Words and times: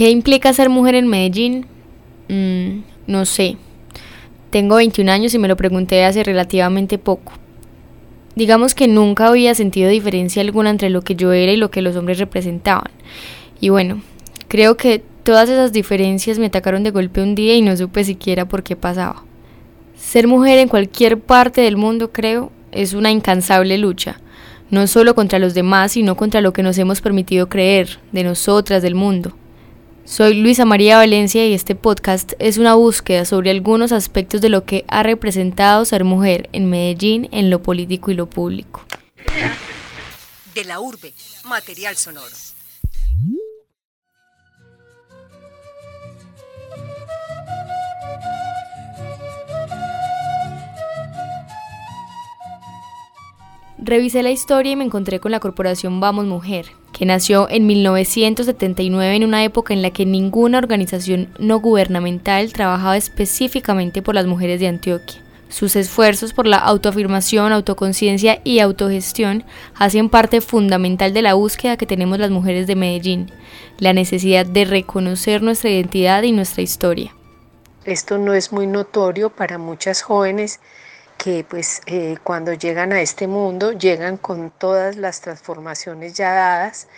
¿Qué 0.00 0.08
implica 0.08 0.50
ser 0.54 0.70
mujer 0.70 0.94
en 0.94 1.08
Medellín? 1.08 1.66
Mm, 2.30 2.84
no 3.06 3.26
sé. 3.26 3.58
Tengo 4.48 4.76
21 4.76 5.12
años 5.12 5.34
y 5.34 5.38
me 5.38 5.46
lo 5.46 5.58
pregunté 5.58 6.06
hace 6.06 6.24
relativamente 6.24 6.96
poco. 6.96 7.32
Digamos 8.34 8.74
que 8.74 8.88
nunca 8.88 9.26
había 9.26 9.54
sentido 9.54 9.90
diferencia 9.90 10.40
alguna 10.40 10.70
entre 10.70 10.88
lo 10.88 11.02
que 11.02 11.16
yo 11.16 11.34
era 11.34 11.52
y 11.52 11.58
lo 11.58 11.70
que 11.70 11.82
los 11.82 11.96
hombres 11.96 12.18
representaban. 12.18 12.90
Y 13.60 13.68
bueno, 13.68 14.00
creo 14.48 14.78
que 14.78 15.02
todas 15.22 15.50
esas 15.50 15.70
diferencias 15.70 16.38
me 16.38 16.46
atacaron 16.46 16.82
de 16.82 16.92
golpe 16.92 17.20
un 17.20 17.34
día 17.34 17.54
y 17.54 17.60
no 17.60 17.76
supe 17.76 18.02
siquiera 18.02 18.48
por 18.48 18.62
qué 18.62 18.76
pasaba. 18.76 19.22
Ser 19.96 20.26
mujer 20.26 20.60
en 20.60 20.68
cualquier 20.68 21.20
parte 21.20 21.60
del 21.60 21.76
mundo, 21.76 22.10
creo, 22.10 22.50
es 22.72 22.94
una 22.94 23.10
incansable 23.10 23.76
lucha, 23.76 24.18
no 24.70 24.86
solo 24.86 25.14
contra 25.14 25.38
los 25.38 25.52
demás, 25.52 25.92
sino 25.92 26.16
contra 26.16 26.40
lo 26.40 26.54
que 26.54 26.62
nos 26.62 26.78
hemos 26.78 27.02
permitido 27.02 27.50
creer, 27.50 27.98
de 28.12 28.24
nosotras, 28.24 28.80
del 28.80 28.94
mundo. 28.94 29.34
Soy 30.10 30.34
Luisa 30.34 30.64
María 30.64 30.96
Valencia 30.96 31.46
y 31.46 31.54
este 31.54 31.76
podcast 31.76 32.32
es 32.40 32.58
una 32.58 32.74
búsqueda 32.74 33.24
sobre 33.24 33.52
algunos 33.52 33.92
aspectos 33.92 34.40
de 34.40 34.48
lo 34.48 34.64
que 34.64 34.84
ha 34.88 35.04
representado 35.04 35.84
ser 35.84 36.02
mujer 36.02 36.48
en 36.52 36.68
Medellín 36.68 37.28
en 37.30 37.48
lo 37.48 37.62
político 37.62 38.10
y 38.10 38.14
lo 38.14 38.28
público. 38.28 38.84
De 40.52 40.64
la 40.64 40.80
urbe, 40.80 41.14
material 41.44 41.94
sonoro. 41.94 42.34
Revisé 53.82 54.22
la 54.22 54.30
historia 54.30 54.72
y 54.72 54.76
me 54.76 54.84
encontré 54.84 55.20
con 55.20 55.32
la 55.32 55.40
corporación 55.40 56.00
Vamos 56.00 56.26
Mujer, 56.26 56.66
que 56.92 57.06
nació 57.06 57.48
en 57.48 57.66
1979 57.66 59.16
en 59.16 59.24
una 59.24 59.42
época 59.42 59.72
en 59.72 59.80
la 59.80 59.90
que 59.90 60.04
ninguna 60.04 60.58
organización 60.58 61.30
no 61.38 61.60
gubernamental 61.60 62.52
trabajaba 62.52 62.98
específicamente 62.98 64.02
por 64.02 64.14
las 64.14 64.26
mujeres 64.26 64.60
de 64.60 64.68
Antioquia. 64.68 65.22
Sus 65.48 65.76
esfuerzos 65.76 66.34
por 66.34 66.46
la 66.46 66.58
autoafirmación, 66.58 67.52
autoconciencia 67.52 68.42
y 68.44 68.58
autogestión 68.58 69.44
hacen 69.74 70.10
parte 70.10 70.42
fundamental 70.42 71.14
de 71.14 71.22
la 71.22 71.32
búsqueda 71.32 71.78
que 71.78 71.86
tenemos 71.86 72.18
las 72.18 72.30
mujeres 72.30 72.66
de 72.66 72.76
Medellín, 72.76 73.32
la 73.78 73.94
necesidad 73.94 74.44
de 74.44 74.66
reconocer 74.66 75.42
nuestra 75.42 75.70
identidad 75.70 76.22
y 76.22 76.32
nuestra 76.32 76.60
historia. 76.60 77.14
Esto 77.86 78.18
no 78.18 78.34
es 78.34 78.52
muy 78.52 78.66
notorio 78.66 79.30
para 79.30 79.56
muchas 79.56 80.02
jóvenes 80.02 80.60
que 81.22 81.44
pues 81.44 81.82
eh, 81.84 82.16
cuando 82.24 82.54
llegan 82.54 82.92
a 82.92 83.02
este 83.02 83.26
mundo 83.26 83.72
llegan 83.72 84.16
con 84.16 84.50
todas 84.50 84.96
las 84.96 85.20
transformaciones 85.20 86.14
ya 86.14 86.32
dadas, 86.32 86.88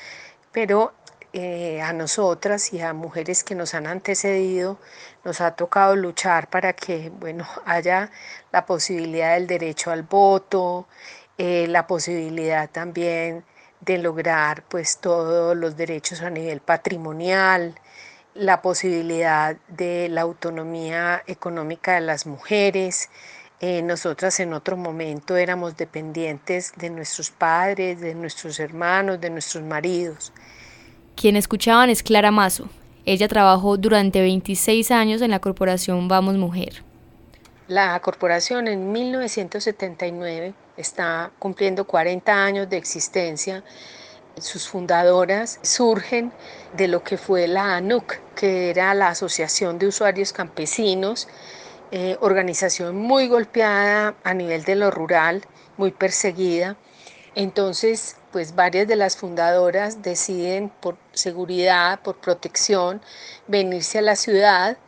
pero 0.52 0.92
eh, 1.32 1.82
a 1.82 1.92
nosotras 1.92 2.72
y 2.72 2.80
a 2.80 2.92
mujeres 2.92 3.42
que 3.42 3.56
nos 3.56 3.74
han 3.74 3.88
antecedido 3.88 4.78
nos 5.24 5.40
ha 5.40 5.56
tocado 5.56 5.96
luchar 5.96 6.48
para 6.50 6.72
que 6.72 7.10
bueno 7.10 7.44
haya 7.66 8.12
la 8.52 8.64
posibilidad 8.64 9.34
del 9.34 9.48
derecho 9.48 9.90
al 9.90 10.04
voto, 10.04 10.86
eh, 11.36 11.66
la 11.68 11.88
posibilidad 11.88 12.70
también 12.70 13.44
de 13.80 13.98
lograr 13.98 14.62
pues 14.68 14.98
todos 14.98 15.56
los 15.56 15.76
derechos 15.76 16.22
a 16.22 16.30
nivel 16.30 16.60
patrimonial, 16.60 17.74
la 18.34 18.62
posibilidad 18.62 19.56
de 19.66 20.08
la 20.08 20.20
autonomía 20.20 21.22
económica 21.26 21.94
de 21.94 22.02
las 22.02 22.26
mujeres, 22.26 23.10
eh, 23.64 23.80
nosotras 23.80 24.40
en 24.40 24.54
otro 24.54 24.76
momento 24.76 25.36
éramos 25.36 25.76
dependientes 25.76 26.72
de 26.76 26.90
nuestros 26.90 27.30
padres, 27.30 28.00
de 28.00 28.12
nuestros 28.12 28.58
hermanos, 28.58 29.20
de 29.20 29.30
nuestros 29.30 29.62
maridos. 29.62 30.32
Quien 31.14 31.36
escuchaban 31.36 31.88
es 31.88 32.02
Clara 32.02 32.32
Mazo. 32.32 32.68
Ella 33.04 33.28
trabajó 33.28 33.76
durante 33.76 34.20
26 34.20 34.90
años 34.90 35.22
en 35.22 35.30
la 35.30 35.38
corporación 35.38 36.08
Vamos 36.08 36.34
Mujer. 36.34 36.82
La 37.68 37.96
corporación 38.00 38.66
en 38.66 38.90
1979 38.90 40.54
está 40.76 41.30
cumpliendo 41.38 41.86
40 41.86 42.32
años 42.32 42.68
de 42.68 42.78
existencia. 42.78 43.62
Sus 44.40 44.66
fundadoras 44.66 45.60
surgen 45.62 46.32
de 46.76 46.88
lo 46.88 47.04
que 47.04 47.16
fue 47.16 47.46
la 47.46 47.76
ANUC, 47.76 48.18
que 48.34 48.70
era 48.70 48.92
la 48.94 49.10
Asociación 49.10 49.78
de 49.78 49.86
Usuarios 49.86 50.32
Campesinos, 50.32 51.28
eh, 51.94 52.16
organización 52.20 52.96
muy 52.96 53.28
golpeada 53.28 54.14
a 54.24 54.32
nivel 54.32 54.64
de 54.64 54.76
lo 54.76 54.90
rural, 54.90 55.42
muy 55.76 55.90
perseguida. 55.90 56.76
Entonces, 57.34 58.16
pues 58.32 58.54
varias 58.54 58.88
de 58.88 58.96
las 58.96 59.16
fundadoras 59.18 60.00
deciden 60.00 60.70
por 60.80 60.96
seguridad, 61.12 62.00
por 62.00 62.16
protección, 62.16 63.02
venirse 63.46 63.98
a 63.98 64.02
la 64.02 64.16
ciudad, 64.16 64.78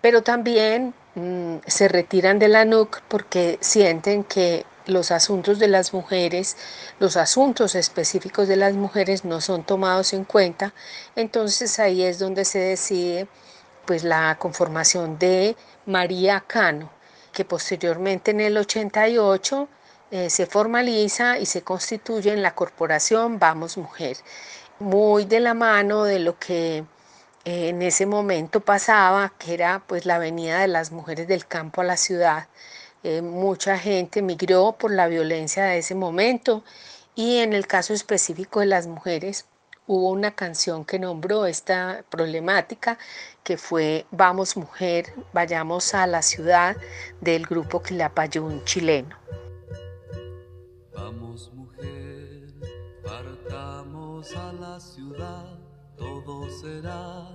pero 0.00 0.22
también 0.22 0.94
mm, 1.14 1.56
se 1.66 1.88
retiran 1.88 2.38
de 2.38 2.48
la 2.48 2.64
NUC 2.64 3.02
porque 3.08 3.58
sienten 3.60 4.24
que 4.24 4.64
los 4.86 5.10
asuntos 5.10 5.58
de 5.58 5.68
las 5.68 5.92
mujeres, 5.92 6.56
los 6.98 7.18
asuntos 7.18 7.74
específicos 7.74 8.48
de 8.48 8.56
las 8.56 8.72
mujeres 8.74 9.26
no 9.26 9.42
son 9.42 9.64
tomados 9.64 10.14
en 10.14 10.24
cuenta. 10.24 10.72
Entonces 11.14 11.78
ahí 11.78 12.02
es 12.02 12.18
donde 12.18 12.46
se 12.46 12.58
decide 12.58 13.28
pues 13.86 14.04
la 14.04 14.36
conformación 14.38 15.18
de 15.18 15.56
María 15.86 16.44
Cano, 16.46 16.90
que 17.32 17.44
posteriormente 17.44 18.30
en 18.30 18.40
el 18.40 18.56
88 18.56 19.68
eh, 20.10 20.30
se 20.30 20.46
formaliza 20.46 21.38
y 21.38 21.46
se 21.46 21.62
constituye 21.62 22.32
en 22.32 22.42
la 22.42 22.54
corporación 22.54 23.38
Vamos 23.38 23.76
Mujer, 23.76 24.16
muy 24.78 25.24
de 25.24 25.40
la 25.40 25.54
mano 25.54 26.04
de 26.04 26.18
lo 26.20 26.38
que 26.38 26.84
eh, 27.44 27.68
en 27.68 27.82
ese 27.82 28.06
momento 28.06 28.60
pasaba, 28.60 29.32
que 29.38 29.54
era 29.54 29.82
pues 29.86 30.06
la 30.06 30.18
venida 30.18 30.60
de 30.60 30.68
las 30.68 30.92
mujeres 30.92 31.28
del 31.28 31.46
campo 31.46 31.80
a 31.80 31.84
la 31.84 31.96
ciudad. 31.96 32.48
Eh, 33.02 33.22
mucha 33.22 33.78
gente 33.78 34.22
migró 34.22 34.72
por 34.72 34.90
la 34.92 35.08
violencia 35.08 35.64
de 35.64 35.78
ese 35.78 35.94
momento 35.94 36.64
y 37.14 37.38
en 37.38 37.52
el 37.52 37.66
caso 37.66 37.92
específico 37.92 38.60
de 38.60 38.66
las 38.66 38.86
mujeres 38.86 39.46
hubo 39.86 40.10
una 40.10 40.30
canción 40.34 40.84
que 40.84 40.98
nombró 40.98 41.46
esta 41.46 42.04
problemática 42.08 42.98
que 43.42 43.58
fue 43.58 44.06
Vamos 44.10 44.56
Mujer, 44.56 45.12
vayamos 45.32 45.94
a 45.94 46.06
la 46.06 46.22
ciudad 46.22 46.76
del 47.20 47.46
grupo 47.46 47.82
Quilapayún 47.82 48.64
chileno. 48.64 49.16
Vamos 50.94 51.52
mujer, 51.52 52.54
partamos 53.04 54.34
a 54.34 54.52
la 54.52 54.80
ciudad, 54.80 55.58
todo 55.98 56.48
será 56.50 57.28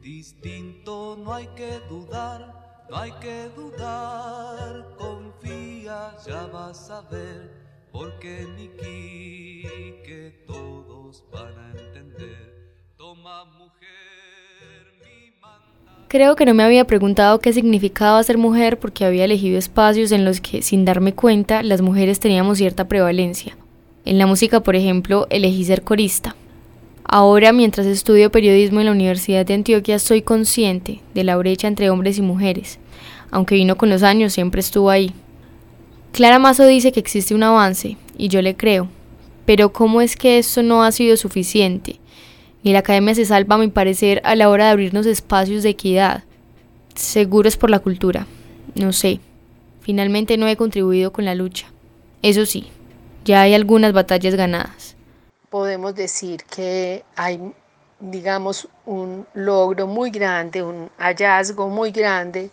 distinto, 0.00 1.16
no 1.18 1.34
hay 1.34 1.48
que 1.56 1.80
dudar, 1.88 2.86
no 2.88 2.96
hay 2.96 3.10
que 3.12 3.48
dudar, 3.56 4.94
confía, 4.96 6.14
ya 6.24 6.46
vas 6.46 6.90
a 6.90 7.00
ver, 7.02 7.50
porque 7.90 8.46
Niki 8.56 10.02
que 10.04 10.44
entender, 11.74 12.54
toma 12.96 13.44
mujer. 13.44 13.74
Creo 16.08 16.36
que 16.36 16.46
no 16.46 16.54
me 16.54 16.62
había 16.62 16.86
preguntado 16.86 17.40
qué 17.40 17.52
significaba 17.52 18.22
ser 18.22 18.38
mujer 18.38 18.78
porque 18.78 19.04
había 19.04 19.24
elegido 19.24 19.58
espacios 19.58 20.12
en 20.12 20.24
los 20.24 20.40
que, 20.40 20.62
sin 20.62 20.84
darme 20.84 21.12
cuenta, 21.12 21.62
las 21.62 21.82
mujeres 21.82 22.20
teníamos 22.20 22.58
cierta 22.58 22.86
prevalencia. 22.86 23.56
En 24.04 24.18
la 24.18 24.26
música, 24.26 24.60
por 24.60 24.76
ejemplo, 24.76 25.26
elegí 25.30 25.64
ser 25.64 25.82
corista. 25.82 26.36
Ahora, 27.04 27.52
mientras 27.52 27.86
estudio 27.86 28.30
periodismo 28.30 28.80
en 28.80 28.86
la 28.86 28.92
Universidad 28.92 29.44
de 29.44 29.54
Antioquia, 29.54 29.98
soy 29.98 30.22
consciente 30.22 31.00
de 31.14 31.24
la 31.24 31.36
brecha 31.36 31.68
entre 31.68 31.90
hombres 31.90 32.18
y 32.18 32.22
mujeres. 32.22 32.78
Aunque 33.30 33.56
vino 33.56 33.76
con 33.76 33.90
los 33.90 34.02
años, 34.02 34.32
siempre 34.32 34.60
estuvo 34.60 34.90
ahí. 34.90 35.12
Clara 36.12 36.38
Mazo 36.38 36.64
dice 36.66 36.92
que 36.92 37.00
existe 37.00 37.34
un 37.34 37.42
avance, 37.42 37.96
y 38.16 38.28
yo 38.28 38.40
le 38.40 38.54
creo. 38.54 38.88
Pero 39.46 39.72
¿cómo 39.72 40.00
es 40.00 40.16
que 40.16 40.38
eso 40.38 40.62
no 40.62 40.82
ha 40.82 40.92
sido 40.92 41.16
suficiente? 41.16 42.00
y 42.64 42.72
la 42.72 42.78
academia 42.78 43.14
se 43.14 43.26
salva, 43.26 43.56
a 43.56 43.58
mi 43.58 43.68
parecer, 43.68 44.22
a 44.24 44.34
la 44.34 44.48
hora 44.48 44.64
de 44.64 44.70
abrirnos 44.70 45.04
espacios 45.04 45.62
de 45.62 45.68
equidad. 45.68 46.24
Seguro 46.94 47.46
es 47.46 47.58
por 47.58 47.68
la 47.68 47.78
cultura. 47.78 48.26
No 48.74 48.94
sé. 48.94 49.20
Finalmente 49.82 50.38
no 50.38 50.48
he 50.48 50.56
contribuido 50.56 51.12
con 51.12 51.26
la 51.26 51.34
lucha. 51.34 51.66
Eso 52.22 52.46
sí, 52.46 52.70
ya 53.26 53.42
hay 53.42 53.52
algunas 53.52 53.92
batallas 53.92 54.34
ganadas. 54.34 54.96
Podemos 55.50 55.94
decir 55.94 56.42
que 56.44 57.04
hay, 57.16 57.38
digamos, 58.00 58.66
un 58.86 59.26
logro 59.34 59.86
muy 59.86 60.10
grande, 60.10 60.62
un 60.62 60.90
hallazgo 60.96 61.68
muy 61.68 61.90
grande, 61.90 62.50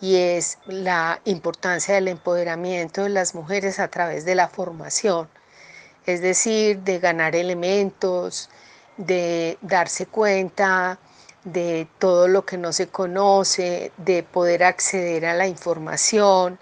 y 0.00 0.14
es 0.14 0.58
la 0.66 1.20
importancia 1.24 1.96
del 1.96 2.06
empoderamiento 2.06 3.02
de 3.02 3.08
las 3.08 3.34
mujeres 3.34 3.80
a 3.80 3.88
través 3.88 4.24
de 4.24 4.36
la 4.36 4.46
formación, 4.46 5.28
es 6.06 6.22
decir, 6.22 6.80
de 6.80 6.98
ganar 6.98 7.36
elementos, 7.36 8.50
de 8.96 9.58
darse 9.62 10.06
cuenta 10.06 10.98
de 11.44 11.88
todo 11.98 12.28
lo 12.28 12.44
que 12.44 12.58
no 12.58 12.72
se 12.72 12.88
conoce, 12.88 13.92
de 13.96 14.22
poder 14.22 14.64
acceder 14.64 15.26
a 15.26 15.34
la 15.34 15.46
información, 15.46 16.58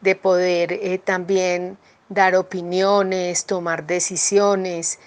de 0.00 0.14
poder 0.16 0.72
eh, 0.72 0.98
también 0.98 1.78
dar 2.08 2.34
opiniones, 2.36 3.46
tomar 3.46 3.86
decisiones, 3.86 4.98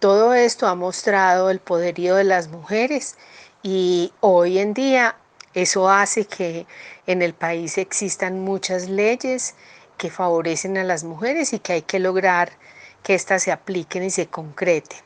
Todo 0.00 0.34
esto 0.34 0.66
ha 0.66 0.74
mostrado 0.74 1.50
el 1.50 1.60
poderío 1.60 2.16
de 2.16 2.24
las 2.24 2.48
mujeres 2.48 3.16
y 3.62 4.12
hoy 4.20 4.58
en 4.58 4.74
día 4.74 5.16
eso 5.54 5.88
hace 5.90 6.26
que 6.26 6.66
en 7.06 7.22
el 7.22 7.34
país 7.34 7.78
existan 7.78 8.40
muchas 8.44 8.88
leyes 8.88 9.54
que 9.96 10.10
favorecen 10.10 10.76
a 10.78 10.84
las 10.84 11.04
mujeres 11.04 11.52
y 11.54 11.58
que 11.60 11.74
hay 11.74 11.82
que 11.82 11.98
lograr 11.98 12.52
que 13.06 13.14
éstas 13.14 13.44
se 13.44 13.52
apliquen 13.52 14.02
y 14.02 14.10
se 14.10 14.26
concreten. 14.26 14.98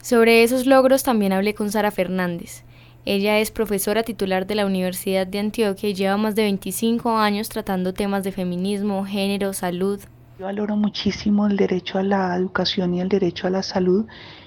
Sobre 0.00 0.44
esos 0.44 0.64
logros 0.64 1.02
también 1.02 1.34
hablé 1.34 1.52
con 1.52 1.70
Sara 1.70 1.90
Fernández. 1.90 2.64
Ella 3.04 3.38
es 3.38 3.50
profesora 3.50 4.02
titular 4.02 4.46
de 4.46 4.54
la 4.54 4.64
Universidad 4.64 5.26
de 5.26 5.40
Antioquia 5.40 5.90
y 5.90 5.94
lleva 5.94 6.16
más 6.16 6.34
de 6.36 6.44
25 6.44 7.18
años 7.18 7.50
tratando 7.50 7.92
temas 7.92 8.24
de 8.24 8.32
feminismo, 8.32 9.04
género, 9.04 9.52
salud. 9.52 10.00
Yo 10.38 10.46
valoro 10.46 10.74
muchísimo 10.74 11.46
el 11.46 11.58
derecho 11.58 11.98
a 11.98 12.02
la 12.02 12.34
educación 12.34 12.94
y 12.94 13.02
el 13.02 13.10
derecho 13.10 13.46
a 13.46 13.50
la 13.50 13.62
salud 13.62 14.06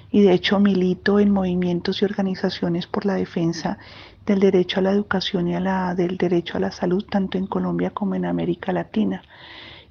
y 0.10 0.24
de 0.24 0.34
hecho 0.34 0.60
milito 0.60 1.20
en 1.20 1.30
movimientos 1.30 2.02
y 2.02 2.06
organizaciones 2.06 2.88
por 2.88 3.06
la 3.06 3.14
defensa 3.14 3.78
del 4.26 4.40
derecho 4.40 4.80
a 4.80 4.84
la 4.84 4.92
educación 4.92 5.48
y 5.50 5.56
a 5.56 5.60
la, 5.60 5.94
del 5.94 6.18
derecho 6.18 6.58
a 6.58 6.62
la 6.62 6.72
salud 6.72 7.06
tanto 7.08 7.38
en 7.38 7.46
Colombia 7.46 7.92
como 7.92 8.16
en 8.16 8.26
América 8.26 8.74
Latina. 8.74 9.22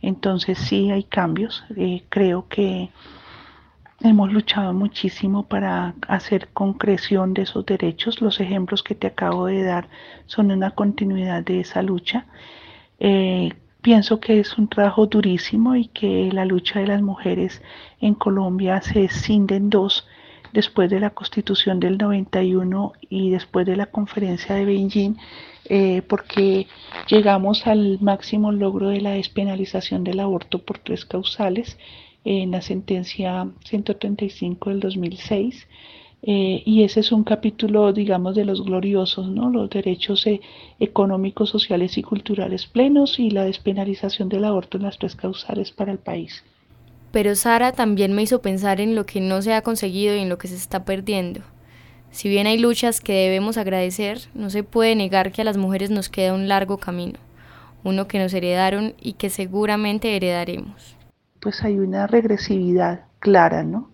Entonces 0.02 0.58
sí 0.58 0.90
hay 0.90 1.04
cambios. 1.04 1.64
Eh, 1.76 2.04
creo 2.08 2.48
que 2.48 2.90
hemos 4.00 4.32
luchado 4.32 4.72
muchísimo 4.72 5.44
para 5.44 5.94
hacer 6.08 6.48
concreción 6.52 7.34
de 7.34 7.42
esos 7.42 7.64
derechos. 7.66 8.20
Los 8.20 8.40
ejemplos 8.40 8.82
que 8.82 8.94
te 8.94 9.06
acabo 9.06 9.46
de 9.46 9.62
dar 9.62 9.88
son 10.26 10.50
una 10.50 10.70
continuidad 10.70 11.42
de 11.42 11.60
esa 11.60 11.82
lucha. 11.82 12.26
Eh, 12.98 13.52
pienso 13.82 14.20
que 14.20 14.40
es 14.40 14.58
un 14.58 14.68
trabajo 14.68 15.06
durísimo 15.06 15.76
y 15.76 15.88
que 15.88 16.30
la 16.32 16.44
lucha 16.44 16.80
de 16.80 16.88
las 16.88 17.02
mujeres 17.02 17.62
en 18.00 18.14
Colombia 18.14 18.80
se 18.82 19.04
escinde 19.04 19.56
en 19.56 19.70
dos 19.70 20.06
después 20.56 20.88
de 20.88 21.00
la 21.00 21.10
constitución 21.10 21.80
del 21.80 21.98
91 21.98 22.94
y 23.10 23.28
después 23.28 23.66
de 23.66 23.76
la 23.76 23.84
conferencia 23.84 24.54
de 24.54 24.64
Beijing, 24.64 25.16
eh, 25.66 26.00
porque 26.08 26.66
llegamos 27.10 27.66
al 27.66 27.98
máximo 28.00 28.52
logro 28.52 28.88
de 28.88 29.02
la 29.02 29.10
despenalización 29.10 30.02
del 30.02 30.18
aborto 30.18 30.60
por 30.60 30.78
tres 30.78 31.04
causales 31.04 31.76
en 32.24 32.52
la 32.52 32.62
sentencia 32.62 33.46
135 33.66 34.70
del 34.70 34.80
2006. 34.80 35.68
Eh, 36.22 36.62
y 36.64 36.84
ese 36.84 37.00
es 37.00 37.12
un 37.12 37.22
capítulo, 37.22 37.92
digamos, 37.92 38.34
de 38.34 38.46
los 38.46 38.64
gloriosos, 38.64 39.28
¿no? 39.28 39.50
Los 39.50 39.68
derechos 39.68 40.26
eh, 40.26 40.40
económicos, 40.80 41.50
sociales 41.50 41.98
y 41.98 42.02
culturales 42.02 42.66
plenos 42.66 43.18
y 43.18 43.28
la 43.28 43.44
despenalización 43.44 44.30
del 44.30 44.46
aborto 44.46 44.78
en 44.78 44.84
las 44.84 44.96
tres 44.96 45.16
causales 45.16 45.70
para 45.70 45.92
el 45.92 45.98
país 45.98 46.42
pero 47.12 47.34
Sara 47.34 47.72
también 47.72 48.12
me 48.12 48.22
hizo 48.22 48.42
pensar 48.42 48.80
en 48.80 48.94
lo 48.94 49.06
que 49.06 49.20
no 49.20 49.42
se 49.42 49.54
ha 49.54 49.62
conseguido 49.62 50.14
y 50.14 50.20
en 50.20 50.28
lo 50.28 50.38
que 50.38 50.48
se 50.48 50.56
está 50.56 50.84
perdiendo. 50.84 51.40
Si 52.10 52.28
bien 52.28 52.46
hay 52.46 52.58
luchas 52.58 53.00
que 53.00 53.12
debemos 53.12 53.58
agradecer, 53.58 54.20
no 54.34 54.50
se 54.50 54.62
puede 54.62 54.94
negar 54.94 55.32
que 55.32 55.42
a 55.42 55.44
las 55.44 55.56
mujeres 55.56 55.90
nos 55.90 56.08
queda 56.08 56.34
un 56.34 56.48
largo 56.48 56.78
camino, 56.78 57.18
uno 57.84 58.08
que 58.08 58.18
nos 58.18 58.32
heredaron 58.32 58.94
y 59.00 59.14
que 59.14 59.30
seguramente 59.30 60.16
heredaremos. 60.16 60.96
Pues 61.40 61.62
hay 61.62 61.78
una 61.78 62.06
regresividad 62.06 63.04
clara, 63.18 63.62
¿no? 63.62 63.90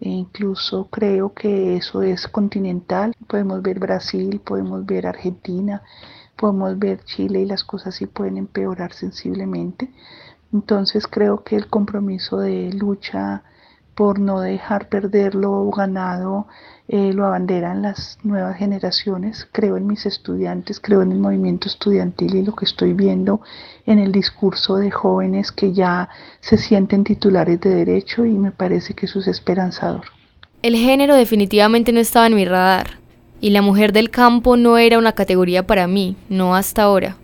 E 0.00 0.08
incluso 0.08 0.88
creo 0.90 1.32
que 1.32 1.76
eso 1.76 2.02
es 2.02 2.28
continental. 2.28 3.14
Podemos 3.26 3.62
ver 3.62 3.78
Brasil, 3.78 4.40
podemos 4.44 4.84
ver 4.84 5.06
Argentina, 5.06 5.82
podemos 6.36 6.78
ver 6.78 7.02
Chile 7.04 7.40
y 7.40 7.46
las 7.46 7.64
cosas 7.64 7.94
sí 7.94 8.06
pueden 8.06 8.36
empeorar 8.36 8.92
sensiblemente. 8.92 9.90
Entonces 10.56 11.06
creo 11.06 11.44
que 11.44 11.54
el 11.54 11.66
compromiso 11.66 12.38
de 12.38 12.72
lucha 12.72 13.42
por 13.94 14.18
no 14.18 14.40
dejar 14.40 14.88
perder 14.88 15.34
lo 15.34 15.70
ganado 15.70 16.46
eh, 16.88 17.12
lo 17.12 17.26
abanderan 17.26 17.82
las 17.82 18.18
nuevas 18.22 18.56
generaciones. 18.56 19.46
Creo 19.52 19.76
en 19.76 19.86
mis 19.86 20.06
estudiantes, 20.06 20.80
creo 20.80 21.02
en 21.02 21.12
el 21.12 21.18
movimiento 21.18 21.68
estudiantil 21.68 22.36
y 22.36 22.42
lo 22.42 22.54
que 22.54 22.64
estoy 22.64 22.94
viendo 22.94 23.42
en 23.84 23.98
el 23.98 24.12
discurso 24.12 24.76
de 24.76 24.90
jóvenes 24.90 25.52
que 25.52 25.74
ya 25.74 26.08
se 26.40 26.56
sienten 26.56 27.04
titulares 27.04 27.60
de 27.60 27.74
derecho 27.74 28.24
y 28.24 28.32
me 28.32 28.50
parece 28.50 28.94
que 28.94 29.04
eso 29.04 29.18
es 29.18 29.28
esperanzador. 29.28 30.06
El 30.62 30.74
género 30.74 31.14
definitivamente 31.14 31.92
no 31.92 32.00
estaba 32.00 32.28
en 32.28 32.34
mi 32.34 32.46
radar 32.46 32.98
y 33.42 33.50
la 33.50 33.60
mujer 33.60 33.92
del 33.92 34.08
campo 34.08 34.56
no 34.56 34.78
era 34.78 34.96
una 34.96 35.12
categoría 35.12 35.66
para 35.66 35.86
mí, 35.86 36.16
no 36.30 36.56
hasta 36.56 36.82
ahora. 36.82 37.16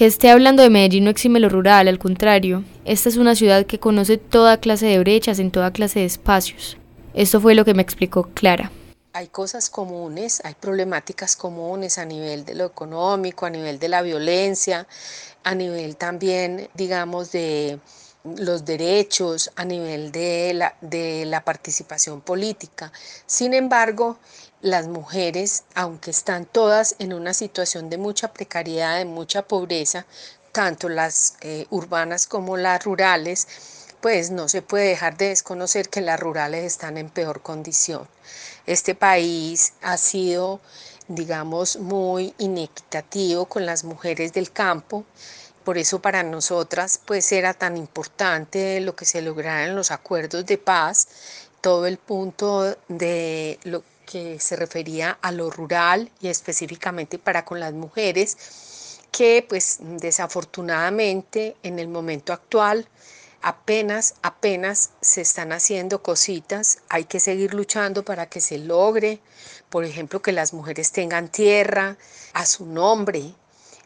Que 0.00 0.06
esté 0.06 0.30
hablando 0.30 0.62
de 0.62 0.70
Medellín 0.70 1.04
no 1.04 1.10
exime 1.10 1.40
lo 1.40 1.50
rural, 1.50 1.86
al 1.86 1.98
contrario, 1.98 2.64
esta 2.86 3.10
es 3.10 3.18
una 3.18 3.34
ciudad 3.34 3.66
que 3.66 3.78
conoce 3.78 4.16
toda 4.16 4.56
clase 4.56 4.86
de 4.86 4.98
brechas 4.98 5.38
en 5.38 5.50
toda 5.50 5.74
clase 5.74 5.98
de 5.98 6.06
espacios. 6.06 6.78
Esto 7.12 7.38
fue 7.38 7.54
lo 7.54 7.66
que 7.66 7.74
me 7.74 7.82
explicó 7.82 8.22
Clara. 8.32 8.72
Hay 9.12 9.26
cosas 9.26 9.68
comunes, 9.68 10.40
hay 10.42 10.54
problemáticas 10.54 11.36
comunes 11.36 11.98
a 11.98 12.06
nivel 12.06 12.46
de 12.46 12.54
lo 12.54 12.64
económico, 12.64 13.44
a 13.44 13.50
nivel 13.50 13.78
de 13.78 13.90
la 13.90 14.00
violencia, 14.00 14.86
a 15.44 15.54
nivel 15.54 15.98
también, 15.98 16.70
digamos, 16.72 17.30
de 17.32 17.78
los 18.24 18.64
derechos, 18.64 19.52
a 19.54 19.66
nivel 19.66 20.12
de 20.12 20.54
la, 20.54 20.76
de 20.80 21.26
la 21.26 21.44
participación 21.44 22.22
política. 22.22 22.90
Sin 23.26 23.52
embargo, 23.52 24.18
las 24.62 24.88
mujeres, 24.88 25.64
aunque 25.74 26.10
están 26.10 26.44
todas 26.44 26.96
en 26.98 27.12
una 27.12 27.34
situación 27.34 27.88
de 27.90 27.98
mucha 27.98 28.32
precariedad, 28.32 28.98
de 28.98 29.04
mucha 29.04 29.42
pobreza, 29.42 30.06
tanto 30.52 30.88
las 30.88 31.36
eh, 31.40 31.66
urbanas 31.70 32.26
como 32.26 32.56
las 32.56 32.84
rurales, 32.84 33.46
pues 34.00 34.30
no 34.30 34.48
se 34.48 34.62
puede 34.62 34.88
dejar 34.88 35.16
de 35.16 35.28
desconocer 35.28 35.88
que 35.88 36.00
las 36.00 36.18
rurales 36.18 36.64
están 36.64 36.96
en 36.96 37.10
peor 37.10 37.42
condición. 37.42 38.08
Este 38.66 38.94
país 38.94 39.74
ha 39.82 39.96
sido, 39.96 40.60
digamos, 41.08 41.76
muy 41.76 42.34
inequitativo 42.38 43.46
con 43.46 43.66
las 43.66 43.84
mujeres 43.84 44.32
del 44.32 44.52
campo. 44.52 45.04
Por 45.64 45.76
eso 45.76 46.00
para 46.00 46.22
nosotras 46.22 47.00
pues 47.04 47.30
era 47.32 47.52
tan 47.54 47.76
importante 47.76 48.80
lo 48.80 48.96
que 48.96 49.04
se 49.04 49.22
lograra 49.22 49.66
en 49.66 49.76
los 49.76 49.90
acuerdos 49.90 50.46
de 50.46 50.56
paz, 50.56 51.08
todo 51.60 51.86
el 51.86 51.98
punto 51.98 52.76
de 52.88 53.58
lo 53.64 53.82
que 54.10 54.40
se 54.40 54.56
refería 54.56 55.16
a 55.22 55.30
lo 55.30 55.50
rural 55.50 56.10
y 56.20 56.26
específicamente 56.26 57.16
para 57.16 57.44
con 57.44 57.60
las 57.60 57.72
mujeres, 57.72 58.98
que 59.12 59.46
pues 59.48 59.78
desafortunadamente 59.80 61.54
en 61.62 61.78
el 61.78 61.86
momento 61.86 62.32
actual 62.32 62.88
apenas, 63.40 64.14
apenas 64.22 64.90
se 65.00 65.20
están 65.20 65.52
haciendo 65.52 66.02
cositas, 66.02 66.78
hay 66.88 67.04
que 67.04 67.20
seguir 67.20 67.54
luchando 67.54 68.04
para 68.04 68.28
que 68.28 68.40
se 68.40 68.58
logre, 68.58 69.20
por 69.68 69.84
ejemplo, 69.84 70.20
que 70.20 70.32
las 70.32 70.52
mujeres 70.52 70.90
tengan 70.90 71.28
tierra 71.28 71.96
a 72.32 72.46
su 72.46 72.66
nombre, 72.66 73.32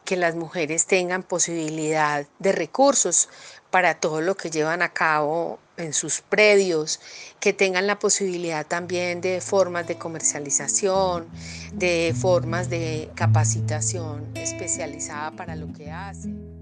que 0.05 0.17
las 0.17 0.35
mujeres 0.37 0.87
tengan 0.87 1.23
posibilidad 1.23 2.27
de 2.39 2.53
recursos 2.53 3.29
para 3.71 3.95
todo 3.95 4.21
lo 4.21 4.37
que 4.37 4.51
llevan 4.51 4.83
a 4.83 4.91
cabo 4.91 5.59
en 5.77 5.93
sus 5.93 6.21
predios, 6.21 7.01
que 7.41 7.53
tengan 7.53 7.87
la 7.87 7.99
posibilidad 7.99 8.65
también 8.65 9.21
de 9.21 9.41
formas 9.41 9.89
de 9.89 9.99
comercialización, 9.99 11.27
de 11.73 12.15
formas 12.17 12.71
de 12.71 13.11
capacitación 13.15 14.31
especializada 14.35 15.33
para 15.33 15.57
lo 15.57 15.73
que 15.73 15.91
hacen. 15.91 16.55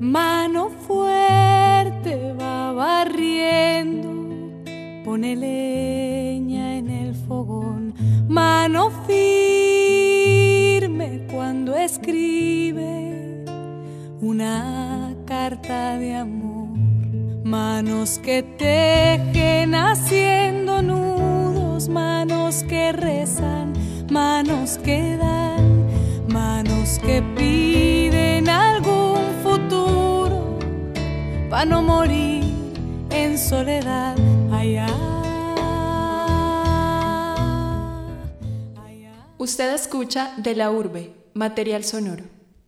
Mano 0.00 0.70
fuerte 0.86 2.34
va 2.34 2.72
barriendo, 2.72 4.10
pone 5.04 5.34
leña 5.36 6.76
en 6.76 6.90
el 6.90 7.14
fogón, 7.14 7.94
mano 8.28 8.90
firme 9.06 10.37
cuando 11.30 11.76
escribe 11.76 13.44
una 14.20 15.14
carta 15.26 15.98
de 15.98 16.14
amor 16.14 16.48
Manos 17.48 18.18
que 18.18 18.42
tejen 18.42 19.74
haciendo 19.74 20.82
nudos, 20.82 21.88
manos 21.88 22.62
que 22.68 22.92
rezan, 22.92 23.72
manos 24.10 24.76
que 24.84 25.16
dan, 25.16 25.86
manos 26.30 26.98
que 26.98 27.22
piden 27.22 28.50
algún 28.50 29.22
futuro 29.42 30.58
para 31.48 31.64
no 31.64 31.80
morir 31.80 32.44
en 33.08 33.38
soledad 33.38 34.14
allá. 34.52 35.17
Usted 39.48 39.72
escucha 39.72 40.34
de 40.36 40.54
la 40.54 40.70
urbe, 40.70 41.10
material 41.32 41.82
sonoro. 41.82 42.22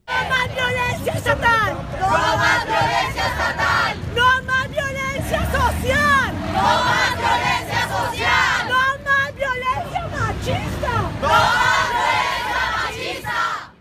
¡No 0.08 0.14
más 0.30 0.48
violencia 0.48 1.12
estatal! 1.12 1.76
¡No 2.00 2.08
más 2.08 2.64
violencia 2.64 3.26
estatal! 3.26 3.96
¡No 4.16 4.42
más 4.44 4.70
violencia 4.70 5.40
social! 5.52 6.34
¡No 6.54 6.62
más 6.62 7.16
violencia 7.20 7.82
social! 7.86 8.68
¡No 8.70 8.80
más 9.04 9.36
violencia 9.36 10.08
machista! 10.08 10.92
¡No 11.20 11.28
más 11.28 11.90
violencia 11.92 13.12
machista! 13.12 13.74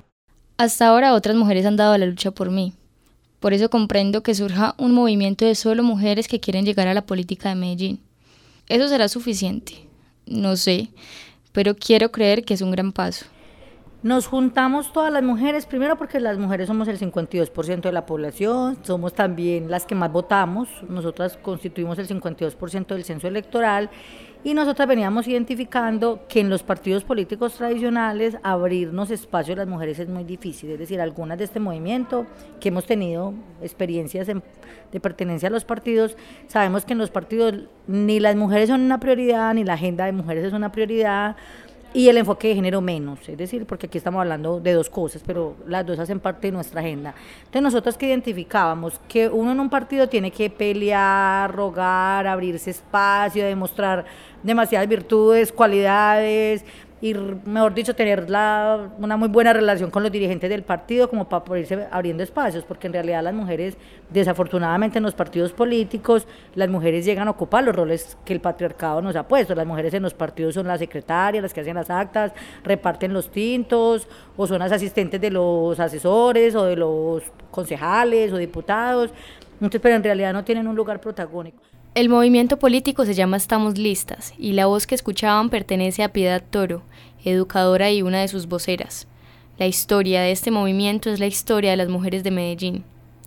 Hasta 0.58 0.88
ahora 0.88 1.14
otras 1.14 1.38
mujeres 1.38 1.66
han 1.66 1.78
dado 1.78 1.98
la 1.98 2.06
lucha 2.06 2.32
por 2.32 2.52
mí. 2.52 2.74
Por 3.40 3.54
eso 3.54 3.70
comprendo 3.70 4.24
que 4.24 4.36
surja 4.36 4.76
un 4.78 4.92
movimiento 4.92 5.46
de 5.46 5.56
solo 5.56 5.84
mujeres 5.84 6.28
que 6.28 6.42
quieren 6.42 6.66
llegar 6.66 6.90
a 6.90 6.94
la 6.94 7.06
política 7.06 7.48
de 7.48 7.56
Medellín. 7.56 8.04
¿Eso 8.68 8.90
será 8.90 9.08
suficiente? 9.08 9.88
No 10.26 10.58
sé, 10.58 10.90
pero 11.52 11.76
quiero 11.76 12.12
creer 12.12 12.44
que 12.44 12.54
es 12.54 12.62
un 12.62 12.72
gran 12.72 12.92
paso. 12.92 13.26
Nos 14.02 14.28
juntamos 14.28 14.94
todas 14.94 15.12
las 15.12 15.24
mujeres, 15.24 15.66
primero 15.66 15.98
porque 15.98 16.22
las 16.22 16.38
mujeres 16.38 16.68
somos 16.68 16.88
el 16.88 16.98
52% 16.98 17.82
de 17.82 17.92
la 17.92 18.06
población, 18.06 18.78
somos 18.82 19.14
también 19.14 19.70
las 19.70 19.86
que 19.86 19.94
más 19.94 20.10
votamos, 20.10 20.70
nosotras 20.88 21.36
constituimos 21.36 22.00
el 22.00 22.08
52% 22.08 22.88
del 22.88 23.04
censo 23.04 23.28
electoral 23.28 23.90
y 24.42 24.54
nosotras 24.54 24.88
veníamos 24.88 25.28
identificando 25.28 26.22
que 26.30 26.40
en 26.40 26.50
los 26.50 26.64
partidos 26.64 27.04
políticos 27.04 27.56
tradicionales 27.56 28.38
abrirnos 28.42 29.12
espacio 29.12 29.54
a 29.54 29.58
las 29.58 29.68
mujeres 29.68 30.00
es 30.00 30.08
muy 30.08 30.24
difícil, 30.24 30.72
es 30.72 30.80
decir, 30.80 31.02
algunas 31.02 31.38
de 31.38 31.44
este 31.44 31.60
movimiento 31.60 32.26
que 32.62 32.70
hemos 32.70 32.86
tenido 32.86 33.34
experiencias 33.62 34.28
de 34.28 35.00
pertenencia 35.02 35.50
a 35.50 35.52
los 35.52 35.66
partidos, 35.66 36.16
sabemos 36.48 36.86
que 36.86 36.94
en 36.94 37.00
los 37.00 37.10
partidos 37.10 37.66
ni 37.86 38.22
las 38.22 38.38
mujeres 38.38 38.70
son 38.70 38.80
una 38.80 39.02
prioridad, 39.02 39.54
ni 39.54 39.66
la 39.66 39.74
agenda 39.74 40.06
de 40.06 40.14
mujeres 40.14 40.46
es 40.46 40.54
una 40.54 40.72
prioridad, 40.72 41.36
y 41.94 42.08
el 42.08 42.18
enfoque 42.18 42.50
de 42.50 42.56
género 42.56 42.82
menos, 42.82 43.28
es 43.28 43.38
decir, 43.38 43.66
porque 43.66 43.88
aquí 43.88 43.98
estamos 43.98 44.22
hablando 44.22 44.60
de 44.60 44.74
dos 44.74 44.90
cosas, 44.90 45.24
pero 45.26 45.56
las 45.68 45.86
dos 45.86 45.98
hacen 45.98 46.20
parte 46.20 46.48
de 46.48 46.52
nuestra 46.52 46.82
agenda. 46.82 47.16
Entonces 47.40 47.62
nosotros 47.62 47.98
que 47.98 48.08
identificábamos 48.08 49.00
que 49.08 49.28
uno 49.28 49.52
en 49.52 49.60
un 49.60 49.70
partido 49.70 50.08
tiene 50.08 50.30
que 50.30 50.50
pelear, 50.50 51.54
rogar, 51.54 52.28
abrirse 52.28 52.70
espacio, 52.70 53.44
demostrar 53.44 54.06
demasiadas 54.44 54.88
virtudes, 54.88 55.52
cualidades, 55.52 56.64
y, 57.02 57.14
mejor 57.14 57.74
dicho, 57.74 57.96
tener 57.96 58.30
la, 58.30 58.90
una 58.98 59.16
muy 59.16 59.30
buena 59.30 59.54
relación 59.54 59.90
con 59.90 60.04
los 60.04 60.12
dirigentes 60.12 60.50
del 60.50 60.64
partido 60.64 61.10
como 61.10 61.30
para 61.30 61.46
poder 61.46 61.62
irse 61.62 61.88
abriendo 61.92 62.24
espacios, 62.24 62.66
porque 62.66 62.88
en 62.88 62.94
realidad 62.94 63.24
las 63.24 63.34
mujeres, 63.34 63.78
desafortunadamente 64.10 64.98
en 64.98 65.04
los 65.04 65.14
partidos 65.14 65.54
políticos, 65.54 66.28
las 66.56 66.68
mujeres 66.70 67.06
llegan 67.06 67.28
a 67.30 67.32
ocupar 67.32 67.64
los 67.64 67.74
roles 67.76 68.18
que 68.26 68.34
el 68.34 68.42
patriarcado 68.42 69.02
nos 69.02 69.16
ha 69.16 69.28
puesto. 69.28 69.56
Las 69.56 69.66
mujeres 69.66 69.94
en 69.94 70.04
los 70.04 70.14
partidos 70.14 70.56
son 70.56 70.68
las 70.68 70.80
secretarias, 70.80 71.42
las 71.42 71.54
que 71.54 71.62
hacen 71.62 71.76
las 71.76 71.90
actas, 71.90 72.34
reparten 72.64 73.14
los 73.14 73.32
tintos, 73.32 74.08
o 74.36 74.46
son 74.46 74.60
las 74.60 74.72
asistentes 74.74 75.22
de 75.22 75.32
los 75.32 75.80
asesores, 75.80 76.54
o 76.56 76.66
de 76.66 76.76
los 76.76 77.24
concejales, 77.50 78.34
o 78.34 78.38
diputados. 78.38 79.12
Entonces, 79.54 79.80
pero 79.82 79.96
en 79.96 80.04
realidad 80.04 80.34
no 80.34 80.44
tienen 80.44 80.68
un 80.68 80.76
lugar 80.76 81.00
protagónico. 81.00 81.62
El 81.96 82.08
movimiento 82.08 82.60
político 82.60 83.04
se 83.04 83.16
llama 83.16 83.38
Estamos 83.38 83.80
Listas 83.80 84.36
y 84.38 84.54
la 84.54 84.68
voz 84.68 84.86
que 84.86 84.94
escuchaban 84.94 85.50
pertenece 85.50 86.04
a 86.04 86.14
Piedad 86.14 86.44
Toro, 86.48 86.84
educadora 87.26 87.90
y 87.90 88.04
una 88.04 88.22
de 88.22 88.28
sus 88.28 88.48
voceras. 88.48 89.08
La 89.58 89.66
historia 89.66 90.22
de 90.22 90.32
este 90.32 90.52
movimiento 90.52 91.10
es 91.10 91.20
la 91.20 91.26
historia 91.26 91.72
de 91.72 91.78
las 91.78 91.90
mujeres 91.90 92.24
de 92.24 92.30
Medellín. 92.30 92.84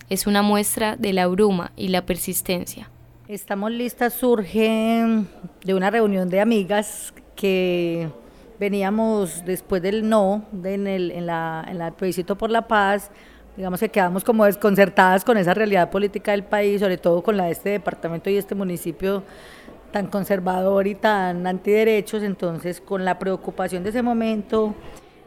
Es 0.09 0.28
una 0.28 0.42
muestra 0.42 0.97
de 0.97 1.12
la 1.12 1.26
bruma 1.26 1.73
y 1.76 1.88
la 1.88 2.07
persistencia. 2.07 2.88
Estamos 3.26 3.73
Listas 3.73 4.14
surge 4.14 5.25
de 5.64 5.75
una 5.75 5.90
reunión 5.90 6.31
de 6.31 6.40
amigas 6.40 7.12
que 7.35 8.11
veníamos 8.61 9.45
después 9.45 9.83
del 9.83 10.09
no 10.09 10.45
en 10.62 10.87
el, 10.87 11.11
en 11.11 11.26
la, 11.26 11.66
en 11.69 11.81
el 11.81 11.92
plebiscito 11.95 12.38
por 12.38 12.50
la 12.50 12.69
paz 12.69 13.11
digamos 13.56 13.80
que 13.80 13.88
quedamos 13.88 14.25
como 14.25 14.44
desconcertadas 14.44 15.25
con 15.25 15.37
esa 15.37 15.54
realidad 15.54 15.90
política 15.90 16.32
del 16.32 16.44
país, 16.44 16.80
sobre 16.80 16.97
todo 16.97 17.23
con 17.23 17.37
la 17.37 17.44
de 17.44 17.52
este 17.52 17.71
departamento 17.71 18.30
y 18.30 18.37
este 18.37 18.54
municipio 18.54 19.23
tan 19.90 20.06
conservador 20.06 20.87
y 20.87 20.94
tan 20.94 21.47
antiderechos, 21.47 22.23
entonces 22.23 22.80
con 22.80 23.04
la 23.04 23.18
preocupación 23.18 23.82
de 23.82 23.90
ese 23.90 24.02
momento 24.02 24.75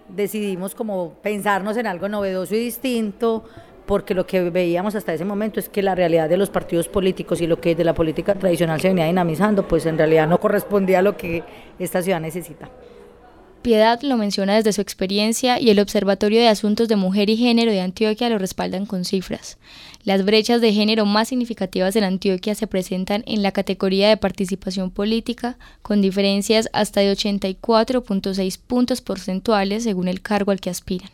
decidimos 0.09 0.73
como 0.73 1.13
pensarnos 1.21 1.77
en 1.77 1.87
algo 1.87 2.09
novedoso 2.09 2.55
y 2.55 2.59
distinto, 2.59 3.43
porque 3.85 4.15
lo 4.15 4.25
que 4.25 4.49
veíamos 4.49 4.95
hasta 4.95 5.13
ese 5.13 5.25
momento 5.25 5.59
es 5.59 5.69
que 5.69 5.83
la 5.83 5.93
realidad 5.93 6.27
de 6.27 6.37
los 6.37 6.49
partidos 6.49 6.87
políticos 6.87 7.41
y 7.41 7.47
lo 7.47 7.61
que 7.61 7.75
de 7.75 7.83
la 7.83 7.93
política 7.93 8.33
tradicional 8.33 8.81
se 8.81 8.87
venía 8.87 9.05
dinamizando, 9.05 9.67
pues 9.67 9.85
en 9.85 9.97
realidad 9.97 10.27
no 10.27 10.39
correspondía 10.39 10.99
a 10.99 11.01
lo 11.03 11.15
que 11.15 11.43
esta 11.77 12.01
ciudad 12.01 12.19
necesita. 12.19 12.69
Piedad 13.65 13.99
lo 14.03 14.15
menciona 14.15 14.53
desde 14.53 14.73
su 14.73 14.81
experiencia 14.81 15.59
y 15.59 15.71
el 15.71 15.79
Observatorio 15.79 16.39
de 16.39 16.49
Asuntos 16.49 16.87
de 16.87 16.97
Mujer 16.97 17.31
y 17.31 17.35
Género 17.35 17.71
de 17.71 17.81
Antioquia 17.81 18.29
lo 18.29 18.37
respaldan 18.37 18.85
con 18.85 19.05
cifras. 19.05 19.57
Las 20.03 20.23
brechas 20.23 20.61
de 20.61 20.71
género 20.71 21.07
más 21.07 21.29
significativas 21.29 21.95
en 21.95 22.03
Antioquia 22.03 22.53
se 22.53 22.67
presentan 22.67 23.23
en 23.25 23.41
la 23.41 23.53
categoría 23.53 24.07
de 24.07 24.17
participación 24.17 24.91
política, 24.91 25.57
con 25.81 25.99
diferencias 25.99 26.69
hasta 26.73 27.01
de 27.01 27.11
84.6 27.11 28.59
puntos 28.67 29.01
porcentuales 29.01 29.83
según 29.83 30.09
el 30.09 30.21
cargo 30.21 30.51
al 30.51 30.61
que 30.61 30.69
aspiran. 30.69 31.09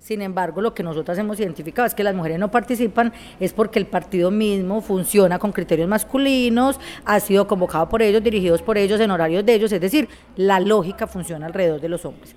Sin 0.00 0.22
embargo, 0.22 0.62
lo 0.62 0.72
que 0.72 0.82
nosotras 0.82 1.18
hemos 1.18 1.38
identificado 1.40 1.84
es 1.86 1.94
que 1.94 2.02
las 2.02 2.14
mujeres 2.14 2.38
no 2.38 2.50
participan 2.50 3.12
es 3.38 3.52
porque 3.52 3.78
el 3.78 3.86
partido 3.86 4.30
mismo 4.30 4.80
funciona 4.80 5.38
con 5.38 5.52
criterios 5.52 5.88
masculinos, 5.88 6.80
ha 7.04 7.20
sido 7.20 7.46
convocado 7.46 7.86
por 7.90 8.00
ellos, 8.00 8.22
dirigidos 8.22 8.62
por 8.62 8.78
ellos, 8.78 8.98
en 8.98 9.10
horarios 9.10 9.44
de 9.44 9.54
ellos, 9.54 9.70
es 9.72 9.80
decir, 9.80 10.08
la 10.36 10.58
lógica 10.58 11.06
funciona 11.06 11.44
alrededor 11.44 11.82
de 11.82 11.90
los 11.90 12.06
hombres. 12.06 12.34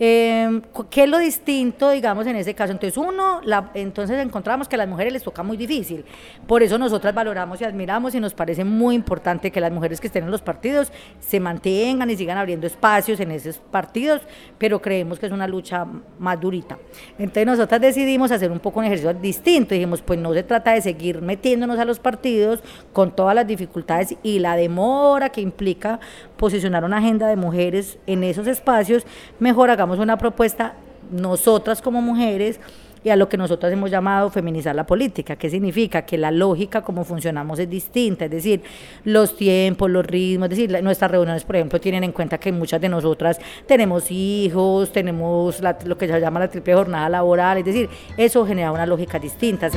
Eh, 0.00 0.60
¿Qué 0.90 1.04
es 1.04 1.08
lo 1.08 1.18
distinto, 1.18 1.90
digamos, 1.90 2.26
en 2.26 2.36
ese 2.36 2.54
caso? 2.54 2.72
Entonces, 2.72 2.96
uno, 2.96 3.40
la, 3.42 3.70
entonces 3.74 4.18
encontramos 4.18 4.68
que 4.68 4.76
a 4.76 4.78
las 4.78 4.88
mujeres 4.88 5.12
les 5.12 5.22
toca 5.22 5.42
muy 5.42 5.56
difícil. 5.56 6.04
Por 6.46 6.62
eso 6.62 6.78
nosotras 6.78 7.14
valoramos 7.14 7.60
y 7.60 7.64
admiramos 7.64 8.14
y 8.14 8.20
nos 8.20 8.34
parece 8.34 8.64
muy 8.64 8.94
importante 8.94 9.50
que 9.50 9.60
las 9.60 9.72
mujeres 9.72 10.00
que 10.00 10.06
estén 10.06 10.24
en 10.24 10.30
los 10.30 10.42
partidos 10.42 10.92
se 11.18 11.40
mantengan 11.40 12.08
y 12.10 12.16
sigan 12.16 12.38
abriendo 12.38 12.66
espacios 12.66 13.18
en 13.20 13.32
esos 13.32 13.58
partidos, 13.58 14.22
pero 14.56 14.80
creemos 14.80 15.18
que 15.18 15.26
es 15.26 15.32
una 15.32 15.48
lucha 15.48 15.84
más 16.18 16.40
durita. 16.40 16.78
Entonces, 17.18 17.46
nosotras 17.46 17.80
decidimos 17.80 18.30
hacer 18.30 18.52
un 18.52 18.60
poco 18.60 18.78
un 18.78 18.86
ejercicio 18.86 19.12
distinto. 19.14 19.74
Dijimos, 19.74 20.02
pues 20.02 20.18
no 20.18 20.32
se 20.32 20.44
trata 20.44 20.72
de 20.72 20.80
seguir 20.80 21.22
metiéndonos 21.22 21.78
a 21.78 21.84
los 21.84 21.98
partidos 21.98 22.62
con 22.92 23.14
todas 23.14 23.34
las 23.34 23.46
dificultades 23.46 24.16
y 24.22 24.38
la 24.38 24.56
demora 24.56 25.30
que 25.30 25.40
implica 25.40 25.98
posicionar 26.38 26.84
una 26.84 26.96
agenda 26.96 27.28
de 27.28 27.36
mujeres 27.36 27.98
en 28.06 28.24
esos 28.24 28.46
espacios, 28.46 29.04
mejor 29.38 29.68
hagamos 29.68 29.98
una 29.98 30.16
propuesta 30.16 30.74
nosotras 31.10 31.82
como 31.82 32.00
mujeres 32.00 32.60
y 33.04 33.10
a 33.10 33.16
lo 33.16 33.28
que 33.28 33.36
nosotras 33.36 33.72
hemos 33.72 33.90
llamado 33.90 34.30
feminizar 34.30 34.74
la 34.74 34.86
política. 34.86 35.36
¿Qué 35.36 35.50
significa? 35.50 36.02
Que 36.02 36.18
la 36.18 36.30
lógica 36.30 36.82
como 36.82 37.04
funcionamos 37.04 37.58
es 37.58 37.68
distinta, 37.70 38.24
es 38.24 38.30
decir, 38.30 38.62
los 39.04 39.36
tiempos, 39.36 39.90
los 39.90 40.04
ritmos, 40.04 40.46
es 40.46 40.58
decir, 40.58 40.82
nuestras 40.82 41.10
reuniones, 41.10 41.44
por 41.44 41.56
ejemplo, 41.56 41.80
tienen 41.80 42.04
en 42.04 42.12
cuenta 42.12 42.38
que 42.38 42.50
muchas 42.52 42.80
de 42.80 42.88
nosotras 42.88 43.38
tenemos 43.66 44.10
hijos, 44.10 44.92
tenemos 44.92 45.60
lo 45.84 45.98
que 45.98 46.08
se 46.08 46.20
llama 46.20 46.40
la 46.40 46.48
triple 46.48 46.74
jornada 46.74 47.08
laboral, 47.08 47.58
es 47.58 47.64
decir, 47.64 47.88
eso 48.16 48.46
genera 48.46 48.72
una 48.72 48.86
lógica 48.86 49.18
distinta. 49.18 49.68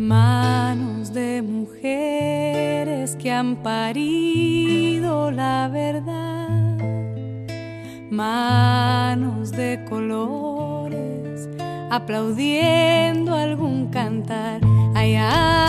Manos 0.00 1.12
de 1.12 1.42
mujeres 1.42 3.16
que 3.16 3.30
han 3.30 3.56
parido 3.56 5.30
la 5.30 5.68
verdad 5.68 6.48
manos 8.10 9.52
de 9.52 9.84
colores, 9.90 11.48
aplaudiendo 11.90 13.34
algún 13.34 13.90
cantar. 13.90 14.62
Allá, 14.94 15.66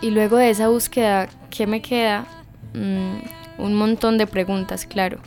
Y 0.00 0.10
luego 0.10 0.36
de 0.36 0.50
esa 0.50 0.66
búsqueda, 0.68 1.28
¿qué 1.48 1.68
me 1.68 1.80
queda? 1.80 2.26
Mm, 2.74 3.18
un 3.58 3.74
montón 3.76 4.18
de 4.18 4.26
preguntas, 4.26 4.84
claro, 4.84 5.20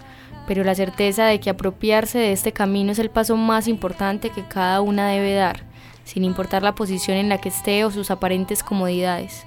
pero 0.48 0.64
la 0.64 0.76
certeza 0.76 1.26
de 1.26 1.40
que 1.40 1.50
apropiarse 1.50 2.20
de 2.20 2.32
este 2.32 2.52
camino 2.52 2.92
es 2.92 3.00
el 3.00 3.10
paso 3.10 3.36
más 3.38 3.68
importante 3.68 4.30
que 4.30 4.44
cada 4.44 4.82
una 4.82 5.08
debe 5.10 5.34
dar, 5.34 5.66
sin 6.04 6.24
importar 6.24 6.64
la 6.64 6.76
posición 6.76 7.18
en 7.18 7.30
la 7.30 7.40
que 7.40 7.50
esté 7.50 7.86
o 7.86 7.92
sus 7.92 8.12
aparentes 8.12 8.64
comodidades. 8.64 9.46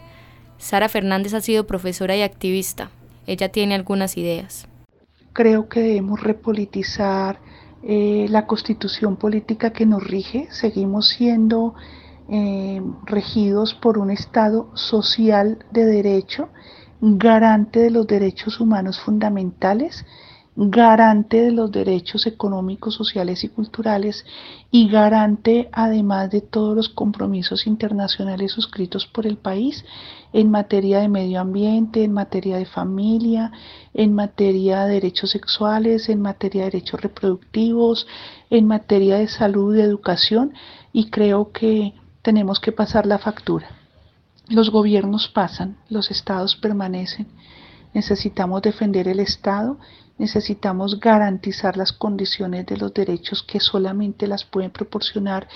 Sara 0.59 0.89
Fernández 0.89 1.35
ha 1.35 1.41
sido 1.41 1.67
profesora 1.67 2.17
y 2.17 2.23
activista, 2.23 2.91
ella 3.27 3.51
tiene 3.51 3.75
algunas 3.75 4.17
ideas. 4.17 4.67
Creo 5.33 5.69
que 5.69 5.81
debemos 5.81 6.21
repolitizar 6.21 7.39
eh, 7.83 8.27
la 8.29 8.47
constitución 8.47 9.17
política 9.17 9.73
que 9.73 9.87
nos 9.87 10.03
rige. 10.03 10.49
Seguimos 10.51 11.11
siendo 11.11 11.75
eh, 12.29 12.83
regidos 13.05 13.75
por 13.75 13.99
un 13.99 14.11
Estado 14.11 14.71
social 14.75 15.65
de 15.71 15.85
derecho, 15.85 16.49
garante 17.01 17.79
de 17.81 17.91
los 17.91 18.07
derechos 18.07 18.61
humanos 18.61 18.99
fundamentales 18.99 20.05
garante 20.61 21.41
de 21.41 21.53
los 21.53 21.71
derechos 21.71 22.27
económicos, 22.27 22.97
sociales 22.97 23.45
y 23.45 23.49
culturales 23.49 24.27
y 24.73 24.89
garante 24.89 25.69
además 25.71 26.33
de 26.33 26.41
todos 26.41 26.75
los 26.75 26.89
compromisos 26.89 27.69
internacionales 27.69 28.51
suscritos 28.51 29.07
por 29.07 29.29
el 29.29 29.37
país 29.37 29.85
en 30.33 30.51
materia 30.51 30.99
de 30.99 31.09
medio 31.09 31.41
ambiente, 31.41 32.03
en 32.03 32.13
materia 32.13 32.57
de 32.57 32.67
familia, 32.67 33.53
en 33.95 34.15
materia 34.15 34.85
de 34.85 34.95
derechos 34.95 35.31
sexuales, 35.31 36.09
en 36.09 36.21
materia 36.21 36.65
de 36.65 36.71
derechos 36.73 37.03
reproductivos, 37.03 38.09
en 38.51 38.67
materia 38.67 39.19
de 39.19 39.29
salud 39.29 39.77
y 39.77 39.81
educación 39.81 40.55
y 40.93 41.09
creo 41.09 41.53
que 41.53 41.95
tenemos 42.23 42.59
que 42.59 42.73
pasar 42.73 43.07
la 43.07 43.19
factura. 43.19 43.69
Los 44.49 44.71
gobiernos 44.71 45.29
pasan, 45.29 45.77
los 45.89 46.11
estados 46.11 46.57
permanecen. 46.57 47.29
Necesitamos 47.95 48.61
defender 48.63 49.07
el 49.07 49.21
Estado 49.21 49.79
necesitamos 50.19 51.01
garantizar 51.01 51.77
las 51.77 51.93
condiciones 51.93 52.67
de 52.67 52.77
los 52.77 52.93
derechos 52.93 53.43
que 53.43 53.61
solamente 53.61 54.27
las 54.27 54.45
pueden 54.45 54.71
proporcionar 54.71 55.49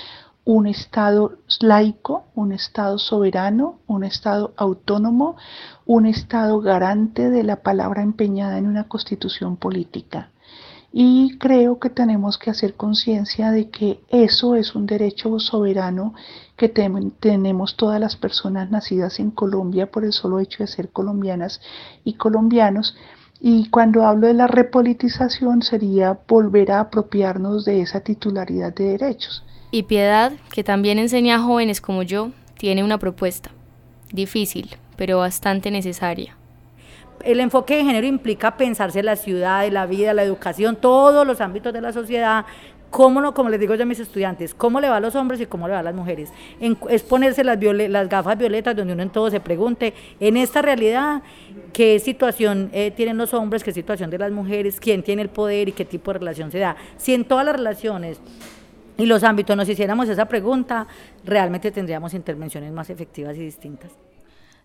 un 0.44 0.66
Estado 0.66 1.38
laico, 1.60 2.24
un 2.34 2.52
Estado 2.52 2.98
soberano, 2.98 3.78
un 3.86 4.02
Estado 4.04 4.52
autónomo, 4.56 5.36
un 5.86 6.06
Estado 6.06 6.60
garante 6.60 7.30
de 7.30 7.42
la 7.44 7.62
palabra 7.62 8.02
empeñada 8.02 8.58
en 8.58 8.66
una 8.66 8.88
constitución 8.88 9.56
política. 9.56 10.30
Y 10.94 11.38
creo 11.38 11.78
que 11.78 11.88
tenemos 11.88 12.36
que 12.36 12.50
hacer 12.50 12.74
conciencia 12.74 13.50
de 13.50 13.70
que 13.70 14.00
eso 14.08 14.56
es 14.56 14.74
un 14.74 14.84
derecho 14.84 15.38
soberano 15.38 16.12
que 16.56 16.68
tenemos 16.68 17.76
todas 17.76 17.98
las 17.98 18.16
personas 18.16 18.70
nacidas 18.70 19.18
en 19.18 19.30
Colombia 19.30 19.90
por 19.90 20.04
el 20.04 20.12
solo 20.12 20.38
hecho 20.38 20.62
de 20.62 20.66
ser 20.66 20.90
colombianas 20.90 21.62
y 22.04 22.14
colombianos. 22.14 22.94
Y 23.44 23.68
cuando 23.70 24.06
hablo 24.06 24.28
de 24.28 24.34
la 24.34 24.46
repolitización 24.46 25.62
sería 25.62 26.16
volver 26.28 26.70
a 26.70 26.78
apropiarnos 26.78 27.64
de 27.64 27.80
esa 27.80 27.98
titularidad 27.98 28.72
de 28.72 28.96
derechos. 28.96 29.44
Y 29.72 29.82
Piedad, 29.82 30.30
que 30.54 30.62
también 30.62 31.00
enseña 31.00 31.34
a 31.34 31.40
jóvenes 31.40 31.80
como 31.80 32.04
yo, 32.04 32.30
tiene 32.56 32.84
una 32.84 32.98
propuesta. 32.98 33.50
Difícil, 34.12 34.76
pero 34.96 35.18
bastante 35.18 35.72
necesaria 35.72 36.36
el 37.24 37.40
enfoque 37.40 37.76
de 37.76 37.84
género 37.84 38.06
implica 38.06 38.56
pensarse 38.56 39.02
la 39.02 39.16
ciudad, 39.16 39.68
la 39.70 39.86
vida, 39.86 40.14
la 40.14 40.22
educación, 40.22 40.76
todos 40.76 41.26
los 41.26 41.40
ámbitos 41.40 41.72
de 41.72 41.80
la 41.80 41.92
sociedad, 41.92 42.44
cómo 42.92 43.22
no, 43.22 43.32
como 43.32 43.48
les 43.48 43.58
digo 43.58 43.74
yo 43.74 43.84
a 43.84 43.86
mis 43.86 43.98
estudiantes, 43.98 44.52
cómo 44.52 44.78
le 44.78 44.88
va 44.90 44.98
a 44.98 45.00
los 45.00 45.16
hombres 45.16 45.40
y 45.40 45.46
cómo 45.46 45.66
le 45.66 45.72
va 45.72 45.80
a 45.80 45.82
las 45.82 45.94
mujeres. 45.94 46.30
es 46.60 47.02
ponerse 47.02 47.42
las, 47.42 47.58
las 47.58 48.08
gafas 48.08 48.36
violetas 48.36 48.76
donde 48.76 48.92
uno 48.92 49.02
en 49.02 49.08
todo 49.08 49.30
se 49.30 49.40
pregunte, 49.40 49.94
en 50.20 50.36
esta 50.36 50.60
realidad, 50.60 51.22
qué 51.72 51.98
situación 51.98 52.68
eh, 52.74 52.92
tienen 52.94 53.16
los 53.16 53.32
hombres, 53.32 53.64
qué 53.64 53.72
situación 53.72 54.10
de 54.10 54.18
las 54.18 54.30
mujeres, 54.30 54.78
quién 54.78 55.02
tiene 55.02 55.22
el 55.22 55.30
poder 55.30 55.70
y 55.70 55.72
qué 55.72 55.86
tipo 55.86 56.12
de 56.12 56.18
relación 56.18 56.52
se 56.52 56.58
da. 56.58 56.76
Si 56.98 57.14
en 57.14 57.24
todas 57.24 57.46
las 57.46 57.56
relaciones 57.56 58.20
y 58.98 59.06
los 59.06 59.24
ámbitos 59.24 59.56
nos 59.56 59.66
hiciéramos 59.70 60.10
esa 60.10 60.26
pregunta, 60.26 60.86
realmente 61.24 61.70
tendríamos 61.70 62.12
intervenciones 62.12 62.72
más 62.72 62.90
efectivas 62.90 63.34
y 63.38 63.40
distintas. 63.40 63.90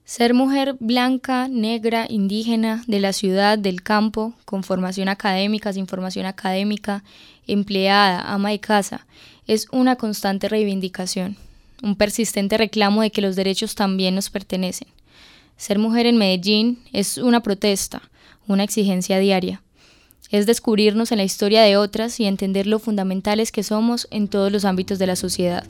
Ser 0.08 0.34
mujer 0.34 0.78
blanca, 0.80 1.50
negra, 1.50 2.06
indígena, 2.10 2.82
de 2.88 3.02
la 3.02 3.12
ciudad, 3.12 3.58
del 3.58 3.84
campo, 3.84 4.34
con 4.46 4.64
formación 4.64 5.10
académica, 5.10 5.74
sin 5.74 5.86
formación 5.86 6.26
académica, 6.26 7.04
empleada, 7.46 8.22
ama 8.22 8.52
de 8.52 8.62
casa, 8.62 9.06
es 9.48 9.68
una 9.70 9.98
constante 9.98 10.48
reivindicación, 10.48 11.36
un 11.84 11.98
persistente 11.98 12.56
reclamo 12.58 13.02
de 13.02 13.12
que 13.12 13.22
los 13.22 13.36
derechos 13.36 13.76
también 13.76 14.16
nos 14.16 14.30
pertenecen. 14.30 14.88
Ser 15.58 15.78
mujer 15.78 16.06
en 16.06 16.16
Medellín 16.16 16.80
es 16.94 17.18
una 17.18 17.42
protesta, 17.42 18.02
una 18.48 18.64
exigencia 18.64 19.20
diaria. 19.20 19.62
Es 20.32 20.46
descubrirnos 20.46 21.12
en 21.12 21.18
la 21.18 21.26
historia 21.26 21.64
de 21.64 21.76
otras 21.76 22.18
y 22.22 22.28
entender 22.28 22.66
lo 22.66 22.80
fundamentales 22.80 23.52
que 23.52 23.62
somos 23.62 24.08
en 24.10 24.30
todos 24.30 24.54
los 24.54 24.64
ámbitos 24.64 25.00
de 25.00 25.08
la 25.08 25.18
sociedad. 25.18 25.66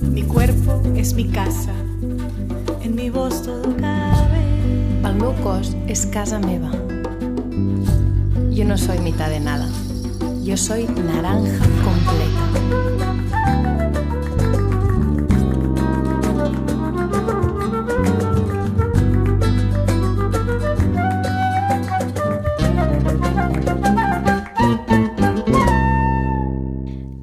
Mi 0.00 0.22
cuerpo 0.22 0.80
es 0.94 1.14
mi 1.14 1.28
casa 1.28 1.74
en 2.92 2.96
mi 2.96 3.10
voz 3.10 3.42
todo 3.42 3.74
cabe. 3.76 4.42
El 5.04 5.14
meu 5.16 5.32
cos 5.42 5.72
és 5.88 6.04
casa 6.06 6.38
meva. 6.38 6.70
Yo 8.50 8.64
no 8.64 8.76
soy 8.76 8.98
mitad 8.98 9.30
de 9.30 9.40
nada. 9.40 9.66
Yo 10.44 10.56
soy 10.56 10.84
naranja 10.84 11.64
completa. 11.86 12.42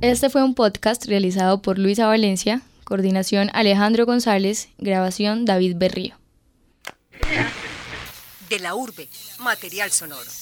Este 0.01 0.29
fue 0.29 0.43
un 0.43 0.55
podcast 0.55 1.05
realizado 1.05 1.61
por 1.61 1.77
Luisa 1.77 2.07
Valencia 2.07 2.61
Coordinación 2.89 3.51
Alejandro 3.53 4.07
González, 4.07 4.69
grabación 4.79 5.45
David 5.45 5.75
Berrío. 5.77 6.15
De 8.49 8.57
la 8.57 8.73
urbe, 8.73 9.07
material 9.37 9.91
sonoro. 9.91 10.38